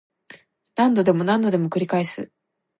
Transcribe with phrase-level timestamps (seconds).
[0.75, 2.31] 何度でも何度でも繰り返す